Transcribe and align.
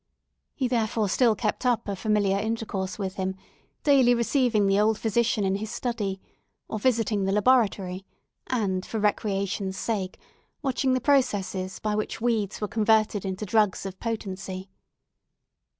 He 0.55 0.67
therefore 0.67 1.07
still 1.09 1.35
kept 1.35 1.63
up 1.63 1.87
a 1.87 1.95
familiar 1.95 2.39
intercourse 2.39 2.97
with 2.97 3.17
him, 3.17 3.35
daily 3.83 4.15
receiving 4.15 4.65
the 4.65 4.79
old 4.79 4.97
physician 4.97 5.43
in 5.43 5.53
his 5.57 5.69
study, 5.69 6.19
or 6.67 6.79
visiting 6.79 7.25
the 7.25 7.31
laboratory, 7.31 8.03
and, 8.47 8.83
for 8.83 8.99
recreation's 8.99 9.77
sake, 9.77 10.17
watching 10.63 10.93
the 10.95 11.01
processes 11.01 11.77
by 11.77 11.93
which 11.93 12.19
weeds 12.19 12.59
were 12.59 12.67
converted 12.67 13.25
into 13.25 13.45
drugs 13.45 13.85
of 13.85 13.99
potency. 13.99 14.71